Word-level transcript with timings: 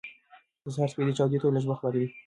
د 0.63 0.65
سهار 0.73 0.89
سپېدې 0.91 1.13
چاودېدو 1.17 1.41
ته 1.43 1.53
لږ 1.55 1.65
وخت 1.67 1.81
پاتې 1.83 1.99
دی. 2.01 2.07